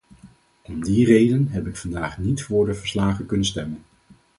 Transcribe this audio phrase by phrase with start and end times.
[0.61, 3.83] Om die redenen heb ik vandaag niet voor de verslagen kunnen stemmen.